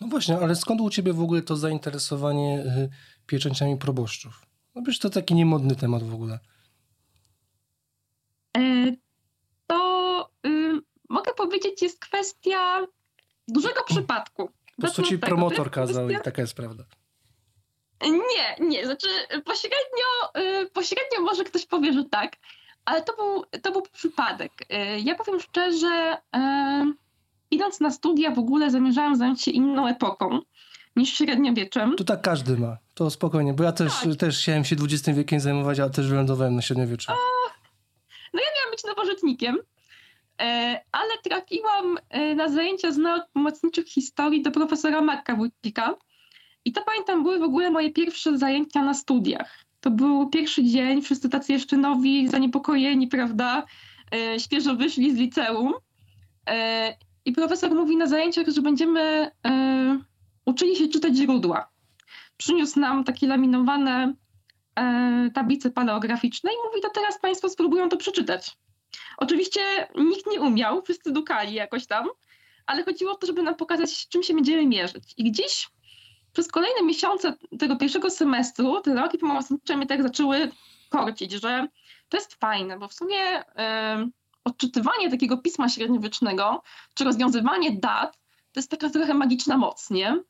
[0.00, 2.90] No właśnie, ale skąd u ciebie w ogóle to zainteresowanie y,
[3.26, 4.46] pieczęciami proboszczów?
[4.74, 6.38] No przecież to taki niemodny temat w ogóle.
[8.56, 8.60] E,
[9.66, 12.86] to y, mogę powiedzieć, jest kwestia
[13.48, 14.50] dużego przypadku.
[14.76, 15.26] Po prostu ci tego.
[15.26, 16.84] Promotor kazał i taka jest prawda.
[18.02, 19.08] Nie, nie, znaczy
[19.44, 22.36] pośrednio, y, pośrednio może ktoś powie, że tak,
[22.84, 24.52] ale to był, to był przypadek.
[24.62, 26.38] Y, Ja powiem szczerze, y,
[27.50, 30.40] idąc na studia w ogóle zamierzałam zająć się inną epoką
[30.96, 31.96] niż średniowieczem.
[31.96, 32.76] To tak każdy ma.
[32.94, 34.16] To spokojnie, bo ja też, Tak.
[34.16, 37.12] też chciałem się XX wiekiem zajmować, ale też wylądowałem na średniowieczu.
[38.34, 39.58] Miałam być nowożytnikiem.
[40.92, 41.98] Ale trafiłam
[42.36, 45.94] na zajęcia z nauk pomocniczych historii do profesora Marka Wójcika.
[46.64, 49.64] I to pamiętam, były w ogóle moje pierwsze zajęcia na studiach.
[49.80, 53.64] To był pierwszy dzień, wszyscy tacy jeszcze nowi, zaniepokojeni, prawda?
[54.38, 55.72] Świeżo wyszli z liceum.
[57.24, 59.30] I profesor mówi na zajęciach, że będziemy
[60.46, 61.68] uczyli się czytać źródła.
[62.36, 64.14] Przyniósł nam takie laminowane
[64.76, 68.56] e, tablice paleograficzne i mówi, to teraz Państwo spróbują to przeczytać.
[69.16, 69.60] Oczywiście
[69.94, 72.08] nikt nie umiał, wszyscy dukali jakoś tam,
[72.66, 75.14] ale chodziło o to, żeby nam pokazać, czym się będziemy mierzyć.
[75.16, 75.68] I gdzieś
[76.32, 80.50] przez kolejne miesiące tego pierwszego semestru te nauki pomocnicze mnie tak zaczęły
[80.88, 81.66] korcić, że
[82.08, 83.44] to jest fajne, bo w sumie
[84.44, 86.62] odczytywanie takiego pisma średniowiecznego,
[86.94, 88.18] czy rozwiązywanie dat,
[88.52, 90.22] to jest taka trochę magiczna moc, nie?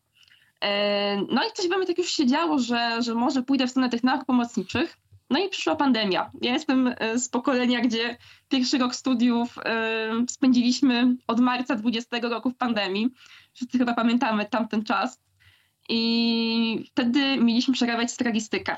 [0.61, 3.71] E, no i coś we mnie tak już się działo, że, że może pójdę w
[3.71, 4.97] stronę tych nauk pomocniczych.
[5.33, 6.31] No i przyszła pandemia.
[6.43, 8.17] Ja jestem e, z pokolenia, gdzie
[8.49, 13.09] pierwszy rok studiów e, spędziliśmy od marca 20 roku w pandemii.
[13.53, 15.21] Wszyscy chyba pamiętamy tamten czas.
[15.89, 18.77] I wtedy mieliśmy przerabiać stragistykę.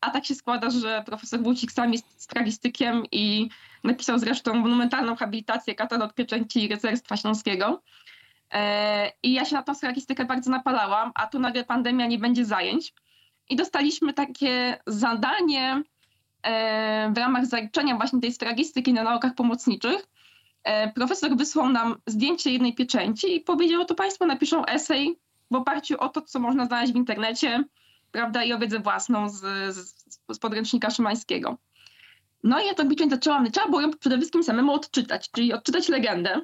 [0.00, 3.48] A tak się składa, że profesor Wójcik sam jest stragistykiem i
[3.84, 7.82] napisał zresztą monumentalną habilitację katalog pieczęci rycerstwa śląskiego.
[8.52, 12.44] E, I ja się na tą stragistykę bardzo napalałam, a tu nagle pandemia nie będzie
[12.44, 12.94] zajęć.
[13.50, 15.82] I dostaliśmy takie zadanie
[16.42, 20.06] e, w ramach zaliczenia właśnie tej stragistyki na naukach pomocniczych.
[20.64, 25.18] E, profesor wysłał nam zdjęcie jednej pieczęci i powiedział, to Państwo napiszą esej
[25.50, 27.64] w oparciu o to, co można znaleźć w internecie,
[28.12, 29.40] prawda, i o wiedzę własną z,
[29.74, 31.56] z, z podręcznika szymańskiego.
[32.44, 35.88] No i ja tę pieczęć zaczęłam, trzeba było ją przede wszystkim samemu odczytać, czyli odczytać
[35.88, 36.40] legendę,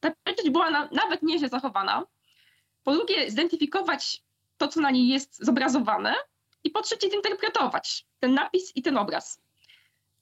[0.00, 2.02] ta pieczęć była na, nawet nieźle zachowana.
[2.84, 4.22] Po drugie, zidentyfikować
[4.56, 6.14] to, co na niej jest zobrazowane.
[6.64, 9.40] I po trzecie, zinterpretować ten napis i ten obraz.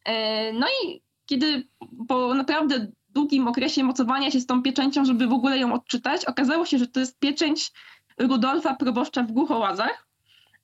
[0.05, 1.69] E, no i kiedy
[2.09, 6.67] po naprawdę długim okresie mocowania się z tą pieczęcią, żeby w ogóle ją odczytać, okazało
[6.67, 7.73] się, że to jest pieczęć
[8.19, 10.07] Rudolfa proboszcza w Głuchołazach,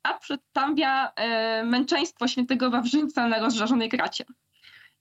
[0.02, 4.24] a przedstawia e, męczeństwo świętego Wawrzyńca na rozżarzonej kracie.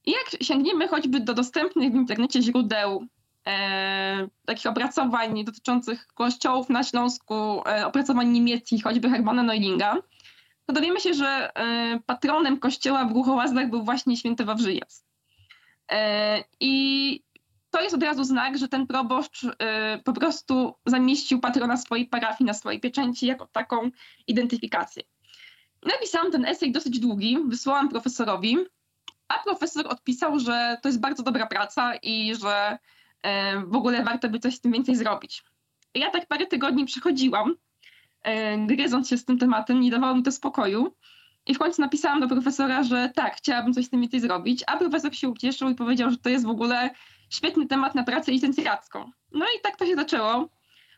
[0.06, 3.08] I jak sięgniemy choćby do dostępnych w internecie źródeł
[3.48, 7.34] e, takich opracowań dotyczących kościołów na Śląsku,
[7.68, 9.98] e, opracowań niemieckich, choćby Hermana Neulinga,
[10.66, 15.06] to dowiemy się, że e, patronem kościoła w Głuchołazdach był właśnie święty Wawrzyjac.
[15.92, 17.24] E, I
[17.70, 22.46] to jest od razu znak, że ten proboszcz e, po prostu zamieścił patrona swojej parafii
[22.46, 23.92] na swojej pieczęci jako taką
[24.28, 25.04] identyfikację.
[25.86, 28.58] Napisałam ten esej dosyć długi, wysłałam profesorowi,
[29.28, 32.78] a profesor odpisał, że to jest bardzo dobra praca i że
[33.66, 35.44] w ogóle warto by coś z tym więcej zrobić.
[35.96, 37.56] Ja tak parę tygodni przechodziłam,
[38.68, 40.96] gryząc się z tym tematem, nie dawało mi to spokoju.
[41.48, 44.78] I w końcu napisałam do profesora, że tak, chciałabym coś z tym więcej zrobić, a
[44.78, 46.90] profesor się ucieszył i powiedział, że to jest w ogóle
[47.30, 49.12] świetny temat na pracę licencjacką.
[49.32, 50.50] No i tak to się zaczęło.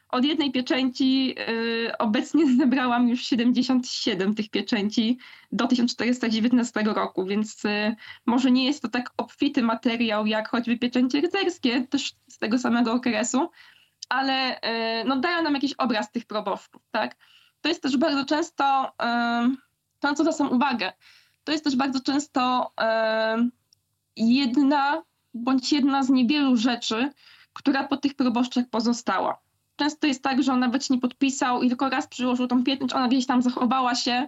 [0.10, 5.18] Od jednej pieczęci yy, obecnie zebrałam już 77 tych pieczęci
[5.52, 11.22] do 1419 roku, więc yy, może nie jest to tak obfity materiał jak choćby pieczęcie
[11.22, 13.50] rycerskie, też z tego samego okresu,
[14.10, 16.82] ale yy, no, dają nam jakiś obraz tych proboszczów.
[16.92, 17.16] Tak?
[17.62, 18.92] To jest też bardzo często,
[20.00, 20.94] to na co zwracam uwagę,
[21.44, 22.72] to jest też bardzo często
[24.18, 27.12] jedna bądź jedna z niewielu rzeczy,
[27.54, 31.90] która po tych proboszczach pozostała często jest tak, że on nawet nie podpisał i tylko
[31.90, 34.28] raz przyłożył tą pieczęć, ona gdzieś tam zachowała się.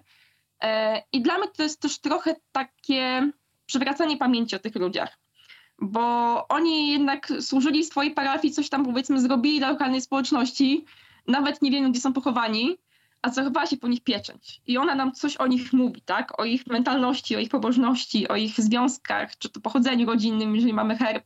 [0.64, 3.32] E, I dla mnie to jest też trochę takie
[3.66, 5.18] przywracanie pamięci o tych ludziach.
[5.82, 10.86] Bo oni jednak służyli swojej parafii, coś tam powiedzmy zrobili dla lokalnej społeczności,
[11.28, 12.78] nawet nie wiemy, gdzie są pochowani,
[13.22, 14.62] a zachowała się po nich pieczęć.
[14.68, 16.40] I ona nam coś o nich mówi, tak?
[16.40, 20.98] O ich mentalności, o ich pobożności, o ich związkach, czy to pochodzeniu rodzinnym, jeżeli mamy
[20.98, 21.26] herb,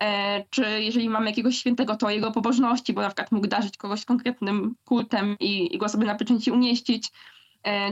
[0.00, 4.04] E, czy jeżeli mamy jakiegoś świętego, to jego pobożności, bo na przykład mógł darzyć kogoś
[4.04, 7.12] konkretnym kultem i, i go sobie na pieczęci umieścić,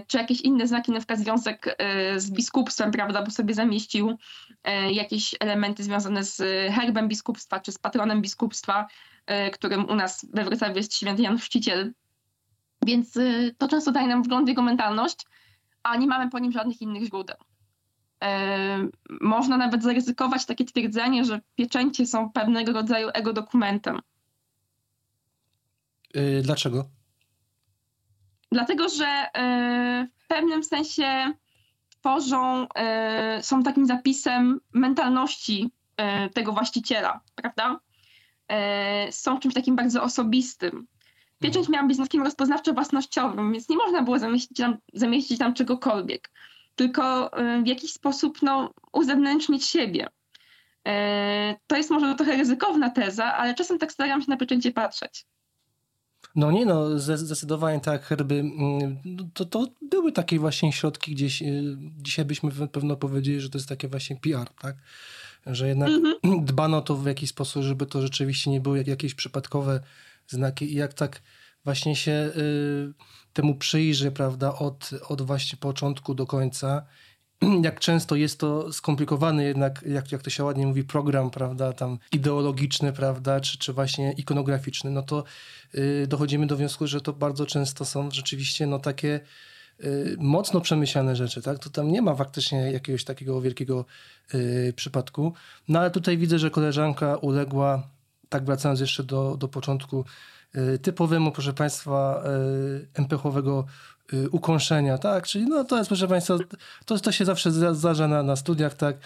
[0.07, 4.17] czy jakieś inne znaki, na przykład związek e, z biskupstwem, prawda, bo sobie zamieścił
[4.91, 6.37] jakieś elementy związane z
[6.75, 8.87] herbem biskupstwa, czy z patronem biskupstwa,
[9.53, 11.93] którym u nas we Wrocławiu jest święty Jan Chrzciciel.
[12.87, 13.19] Więc
[13.59, 15.27] to często daje nam wgląd w jego mentalność,
[15.83, 17.37] a nie mamy po nim żadnych innych źródeł.
[19.21, 23.99] Można nawet zaryzykować takie twierdzenie, że pieczęcie są pewnego rodzaju ego dokumentem.
[26.43, 27.02] Dlaczego?
[28.53, 31.33] Dlatego, że yy, w pewnym sensie
[31.91, 32.61] tworzą,
[33.37, 35.71] yy, są takim zapisem mentalności
[36.35, 37.81] tego właściciela, prawda?
[39.11, 40.87] Są czymś takim bardzo osobistym.
[41.41, 46.31] Pieczęć miała być znakiem rozpoznawczo-własnościowym, więc nie można było zamieścić tam, zamieścić tam czegokolwiek
[46.77, 47.31] tylko
[47.63, 50.09] w jakiś sposób no, uzewnętrznić siebie.
[51.67, 55.27] To jest może trochę ryzykowna teza, ale czasem tak staram się na pieczęcie patrzeć.
[56.37, 58.35] No nie, no zdecydowanie tak, herby.
[58.35, 58.99] Mm,
[59.35, 63.69] to, to były takie właśnie środki gdzieś, y, dzisiaj byśmy pewno powiedzieli, że to jest
[63.69, 64.77] takie właśnie PR, tak?
[65.47, 66.45] Że jednak -hmm.
[66.53, 69.81] dbano to w jakiś sposób, żeby to rzeczywiście nie były jakieś przypadkowe
[70.27, 71.23] znaki i jak tak
[71.65, 72.93] właśnie się y,
[73.33, 76.87] temu przyjrzy, prawda, od, od właśnie początku do końca,
[77.63, 81.99] jak często jest to skomplikowany jednak, jak, jak to się ładnie mówi, program, prawda, tam
[82.13, 85.25] ideologiczny, prawda, czy, czy właśnie ikonograficzny, no to
[85.75, 89.21] y, dochodzimy do wniosku, że to bardzo często są rzeczywiście no takie
[89.85, 91.59] y, mocno przemyślane rzeczy, tak?
[91.59, 93.85] To tam nie ma faktycznie jakiegoś takiego wielkiego
[94.35, 95.33] y, przypadku.
[95.69, 97.89] No ale tutaj widzę, że koleżanka uległa,
[98.29, 100.05] tak wracając jeszcze do, do początku,
[100.57, 102.25] y, typowemu, proszę Państwa,
[102.97, 103.92] y, MPH-owego Y,
[104.31, 105.27] ukąszenia, tak?
[105.27, 106.39] Czyli no to jest, proszę Państwa,
[106.85, 108.97] to, to się zawsze zdarza na, na studiach, tak?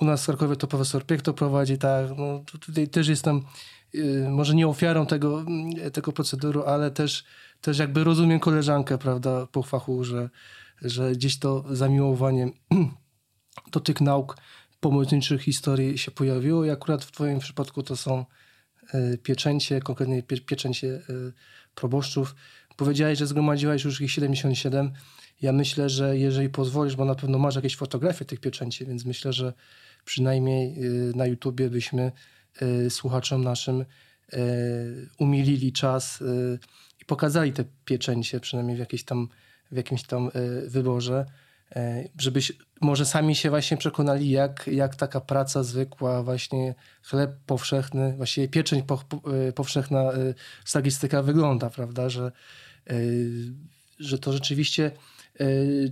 [0.00, 2.06] U nas w Krakowie to profesor Piech to prowadzi, tak?
[2.16, 3.42] No, tutaj też jestem
[3.92, 5.44] yy, może nie ofiarą tego,
[5.76, 7.24] yy, tego proceduru, ale też,
[7.60, 10.30] też jakby rozumiem koleżankę, prawda, po fachu, że,
[10.82, 12.48] że gdzieś to zamiłowanie
[13.72, 14.36] do tych nauk
[14.80, 18.24] pomocniczych historii się pojawiło i akurat w twoim przypadku to są
[18.94, 21.32] yy, pieczęcie, konkretnie pie, pieczęcie y,
[21.74, 22.34] proboszczów,
[22.76, 24.92] Powiedziałeś, że zgromadziłaś już ich 77.
[25.42, 29.32] Ja myślę, że jeżeli pozwolisz, bo na pewno masz jakieś fotografie tych pieczęci, więc myślę,
[29.32, 29.52] że
[30.04, 32.12] przynajmniej y, na YouTubie byśmy
[32.62, 33.86] y, słuchaczom naszym y,
[35.18, 36.22] umilili czas
[37.02, 39.28] i pokazali te pieczęcie, przynajmniej w, jakiejś tam,
[39.72, 40.30] w jakimś tam
[40.66, 41.26] wyborze,
[42.18, 48.48] żebyś może sami się właśnie przekonali, jak, jak taka praca zwykła, właśnie chleb powszechny, właściwie
[48.48, 48.84] pieczęć
[49.54, 50.12] powszechna
[50.64, 52.32] stagistyka wygląda, prawda, że
[53.98, 54.90] że to rzeczywiście
[55.40, 55.46] e,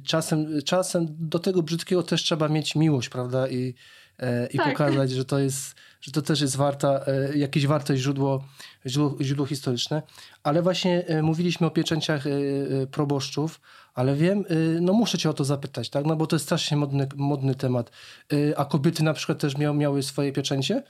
[0.05, 3.49] czasem, czasem do tego brzydkiego też trzeba mieć miłość, prawda?
[3.49, 3.75] I,
[4.19, 4.73] e, i tak.
[4.73, 8.45] pokazać, że to jest, że to też jest warta, jakieś warte źródło,
[8.87, 10.03] źródło, źródło historyczne.
[10.43, 12.25] Ale właśnie mówiliśmy o pieczęciach
[12.91, 13.61] proboszczów,
[13.95, 14.45] ale wiem,
[14.81, 16.05] no muszę cię o to zapytać, tak?
[16.05, 17.91] No bo to jest strasznie modny, modny temat.
[18.57, 20.83] A kobiety na przykład też miał, miały swoje pieczęcie?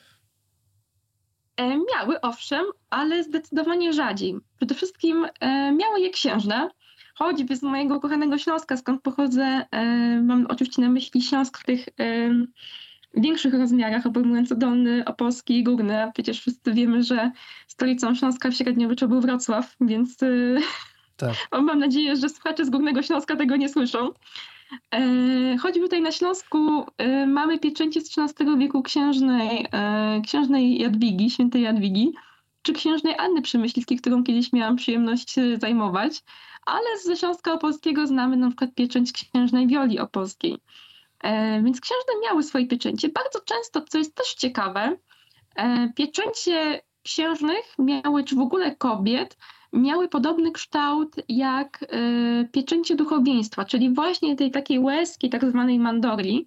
[1.57, 4.37] E, miały, owszem, ale zdecydowanie rzadziej.
[4.57, 6.71] Przede wszystkim e, miały je księżne,
[7.15, 9.85] choćby z mojego kochanego Śląska, skąd pochodzę, e,
[10.23, 11.89] mam oczywiście na myśli Śląsk w tych
[13.15, 16.11] większych rozmiarach, obejmujący Dolny, Opolski i Górny.
[16.15, 17.31] Przecież wszyscy wiemy, że
[17.69, 20.17] stolicą Śląska w średniowieczu był Wrocław, więc
[21.17, 21.35] tak.
[21.63, 24.11] mam nadzieję, że słuchacze z Górnego Śląska tego nie słyszą.
[24.95, 31.31] E, choć tutaj na Śląsku e, mamy pieczęcie z XIII wieku księżnej, e, księżnej Jadwigi,
[31.31, 32.13] świętej Jadwigi,
[32.63, 36.23] czy księżnej Anny Przemyślickiej, którą kiedyś miałam przyjemność zajmować,
[36.67, 40.59] ale ze Śląska Opolskiego znamy na przykład pieczęć księżnej Wioli Opolskiej.
[41.63, 43.09] Więc księżne miały swoje pieczęcie.
[43.09, 44.97] Bardzo często, co jest też ciekawe,
[45.97, 49.37] pieczęcie księżnych miały, czy w ogóle kobiet,
[49.73, 56.47] miały podobny kształt jak e, pieczęcie duchowieństwa, czyli właśnie tej takiej łezki, tak zwanej mandori.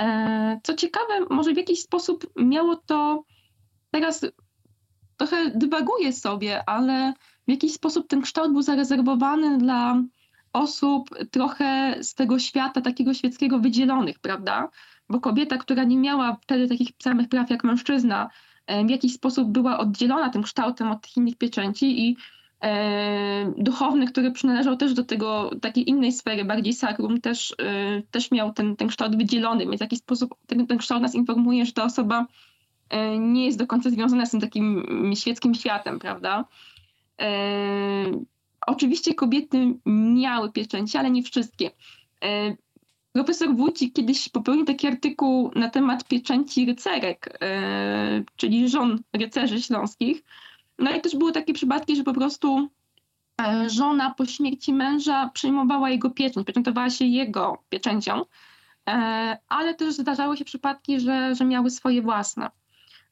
[0.00, 3.24] E, co ciekawe, może w jakiś sposób miało to,
[3.90, 4.26] teraz
[5.16, 7.12] trochę dywaguję sobie, ale
[7.48, 10.02] w jakiś sposób ten kształt był zarezerwowany dla
[10.52, 14.68] osób trochę z tego świata takiego świeckiego wydzielonych, prawda?
[15.08, 18.30] Bo kobieta, która nie miała wtedy takich samych praw jak mężczyzna,
[18.66, 22.16] e, w jakiś sposób była oddzielona tym kształtem od tych innych pieczęci i
[23.56, 28.52] duchowny, który przynależał też do tego takiej innej sfery, bardziej sakrum, też, e, też miał
[28.52, 31.84] ten, ten kształt wydzielony, więc w jakiś sposób ten, ten kształt nas informuje, że ta
[31.84, 32.26] osoba
[32.88, 36.44] e, nie jest do końca związana z tym takim świeckim światem, prawda?
[38.66, 41.70] Oczywiście kobiety miały pieczęcie, ale nie wszystkie.
[43.12, 47.38] Profesor Wójcik kiedyś popełnił taki artykuł na temat pieczęci rycerek,
[48.36, 50.22] czyli żon rycerzy śląskich,
[50.82, 52.68] no i też były takie przypadki, że po prostu
[53.42, 58.24] e, żona po śmierci męża przyjmowała jego pieczęć, pieczętowała się jego pieczęcią,
[58.88, 62.50] e, ale też zdarzały się przypadki, że, że miały swoje własne.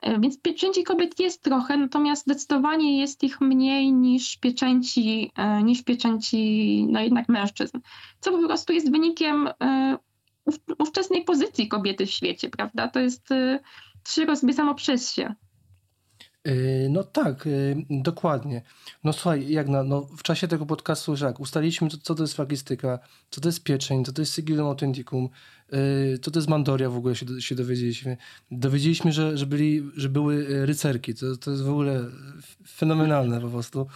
[0.00, 6.87] E, więc pieczęci kobiet jest trochę, natomiast zdecydowanie jest ich mniej niż pieczęci, niż pieczęci
[6.90, 7.79] no jednak mężczyzn.
[8.21, 9.48] Co po prostu jest wynikiem
[10.79, 12.88] ówczesnej pozycji kobiety w świecie, prawda?
[12.88, 13.29] To jest,
[14.08, 15.35] się rozbie samo przez się.
[16.44, 18.62] Yy, no tak, yy, dokładnie.
[19.04, 22.34] No słuchaj, jak na, no, w czasie tego podcastu, że jak ustaliliśmy, co to jest
[22.34, 22.98] flagistyka,
[23.30, 25.28] co to jest pieczeń, co to jest sigillum authenticum,
[25.72, 28.16] yy, co to jest mandoria w ogóle się, się dowiedzieliśmy.
[28.50, 31.14] Dowiedzieliśmy, że, że, byli, że były rycerki.
[31.14, 32.04] To, to jest w ogóle
[32.68, 33.86] fenomenalne po prostu,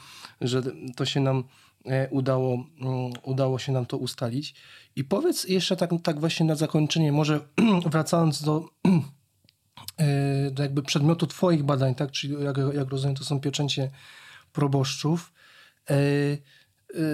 [0.41, 0.63] że
[0.97, 1.45] to się nam
[1.87, 4.55] e, udało, mm, udało się nam to ustalić.
[4.97, 7.41] I powiedz jeszcze tak, tak właśnie na zakończenie, może
[7.93, 8.69] wracając do
[10.59, 12.11] jakby przedmiotu twoich badań, tak?
[12.11, 13.91] Czyli jak, jak rozumiem, to są pieczęcie
[14.53, 15.33] proboszczów.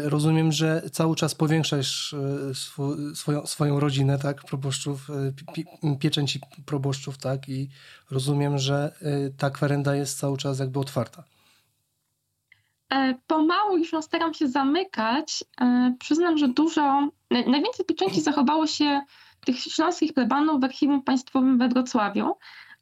[0.04, 2.14] Rozumiem, że cały czas powiększasz
[2.50, 4.44] sw swoją, swoją rodzinę, tak?
[4.44, 5.08] Proboszczów,
[6.00, 7.48] pieczęci proboszczów, tak?
[7.48, 7.68] I
[8.10, 8.94] rozumiem, że
[9.38, 11.24] ta kwerenda jest cały czas jakby otwarta.
[12.90, 15.44] E, pomału już no, staram się zamykać.
[15.60, 19.00] E, przyznam, że dużo, najwięcej pieczęci zachowało się
[19.44, 22.34] tych śląskich plebanów w Archiwum Państwowym we Wrocławiu,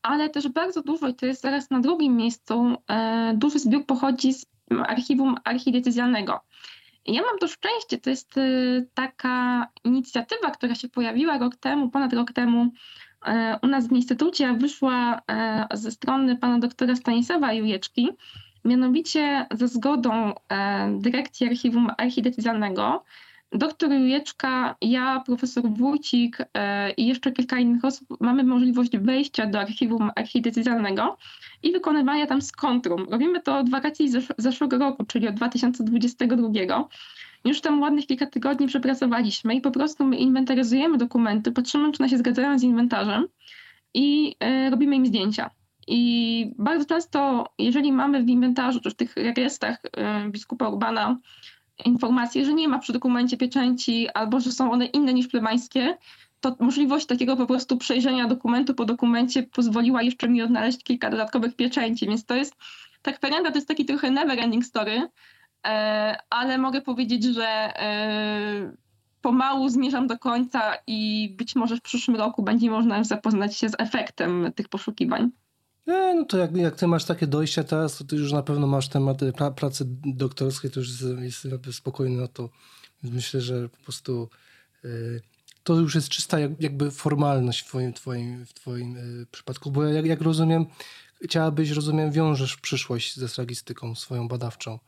[0.02, 4.32] ale też bardzo dużo, i to jest zaraz na drugim miejscu, e, duży zbiór pochodzi
[4.32, 4.46] z
[4.86, 6.40] Archiwum Archidecyzjalnego.
[7.06, 8.34] Ja mam to szczęście, to jest
[8.94, 12.72] taka inicjatywa, która się pojawiła rok temu, ponad rok temu
[13.62, 15.20] u nas w Instytucie, wyszła
[15.72, 18.08] ze strony pana doktora Stanisława Jujeczki,
[18.64, 23.04] Mianowicie ze zgodą e, dyrekcji Archiwum Archidecyzjalnego
[23.52, 29.60] doktor Jujeczka, ja, profesor Wójcik e, i jeszcze kilka innych osób mamy możliwość wejścia do
[29.60, 31.16] archiwum archidecyjalnego
[31.62, 33.06] i wykonywania tam skontrum.
[33.10, 36.88] Robimy to od wakacji zesz zeszłego roku, czyli od 2022.
[37.44, 42.08] Już tam ładnych kilka tygodni przepracowaliśmy i po prostu my inwentaryzujemy dokumenty, patrzymy, czy one
[42.08, 43.28] się zgadzają z inwentarzem
[43.94, 45.50] i e, robimy im zdjęcia.
[45.90, 51.16] I bardzo często, jeżeli mamy w inwentarzu czy w tych rejestrach y, biskupa Urbana
[51.84, 55.96] informacje, że nie ma przy dokumencie pieczęci albo że są one inne niż plebańskie,
[56.40, 61.56] to możliwość takiego po prostu przejrzenia dokumentu po dokumencie pozwoliła jeszcze mi odnaleźć kilka dodatkowych
[61.56, 62.54] pieczęci, więc to jest,
[63.02, 65.08] ta kwerenda to jest taki trochę never ending story,
[65.66, 68.72] e, ale mogę powiedzieć, że e,
[69.22, 73.74] pomału zmierzam do końca i być może w przyszłym roku będzie można zapoznać się z
[73.78, 75.30] efektem tych poszukiwań.
[75.88, 78.66] E, no to jak, jak ty masz takie dojścia teraz, to ty już na pewno
[78.66, 82.48] masz temat e, pra, pracy doktorskiej, to już jest, spokojny na to.
[83.02, 84.28] Myślę, że po prostu
[84.84, 85.20] y,
[85.64, 89.84] to już jest czysta jak, jakby formalność w twoim, twoim, w twoim y, przypadku, bo
[89.84, 90.66] jak, jak rozumiem,
[91.24, 94.78] chciałabyś, rozumiem, wiążesz przyszłość ze stragistyką swoją badawczą.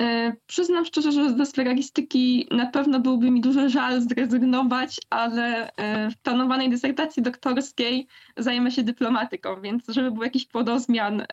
[0.00, 6.10] E, przyznam szczerze, że ze sferagistyki na pewno byłby mi duży żal zrezygnować, ale e,
[6.10, 11.26] w planowanej dysertacji doktorskiej zajmę się dyplomatyką, więc żeby był jakiś płodozmian, e,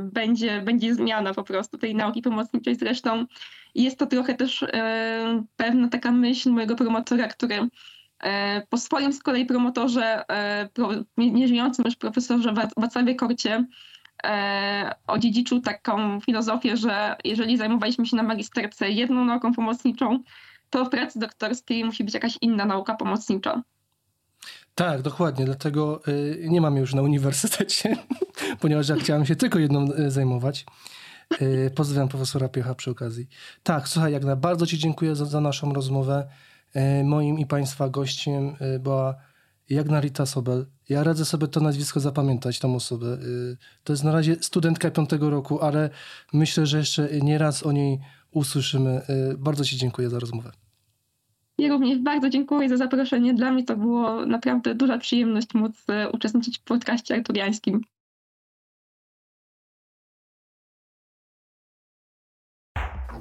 [0.00, 2.74] będzie, będzie zmiana po prostu tej nauki pomocniczej.
[2.74, 3.26] Zresztą
[3.74, 4.64] jest to trochę też
[5.56, 7.68] pewna taka myśl mojego promotora, który
[8.68, 10.24] po swoim z kolei promotorze,
[11.16, 13.64] nieżyjącym już profesorze Wacławie Korcie,
[15.06, 20.22] odziedziczył taką filozofię, że jeżeli zajmowaliśmy się na magisterce jedną nauką pomocniczą,
[20.70, 23.62] to w pracy doktorskiej musi być jakaś inna nauka pomocnicza.
[24.74, 25.44] Tak, dokładnie.
[25.44, 27.96] Dlatego y, nie mam już na uniwersytecie,
[28.60, 30.66] ponieważ ja chciałem się tylko jedną y, zajmować.
[31.42, 33.28] Y, pozdrawiam profesora Piecha przy okazji.
[33.62, 36.28] Tak, słuchaj, jak na bardzo Ci dziękuję za, za naszą rozmowę.
[37.04, 39.14] Moim i Państwa gościem była
[39.70, 40.66] Jagna Rita Sobel.
[40.88, 43.06] Ja radzę sobie to nazwisko zapamiętać, tą osobę.
[43.06, 45.90] Y, to jest na razie studentka piątego roku, ale
[46.32, 48.00] myślę, że jeszcze nie raz o niej
[48.30, 49.02] usłyszymy.
[49.32, 50.52] Y, bardzo Ci dziękuję za rozmowę.
[51.58, 53.34] Ja również bardzo dziękuję za zaproszenie.
[53.34, 57.80] Dla mnie to było naprawdę duża przyjemność móc y, uczestniczyć w podcaście arturiańskim.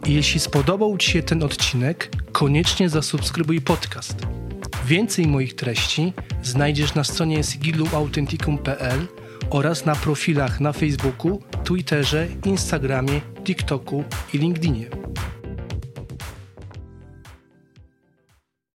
[0.06, 4.47] Jeśli spodobał Ci się ten odcinek, koniecznie zasubskrybuj podcast.
[4.88, 6.14] Więcej moich treści
[6.44, 9.08] znajdziesz na stronie sigiluautenticum.pl
[9.50, 14.90] oraz na profilach na Facebooku, Twitterze, Instagramie, TikToku i LinkedInie.